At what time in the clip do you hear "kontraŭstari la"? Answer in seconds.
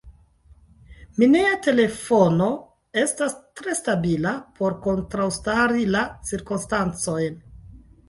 4.89-6.07